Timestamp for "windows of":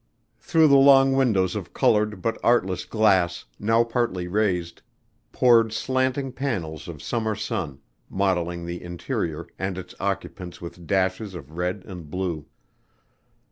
1.13-1.75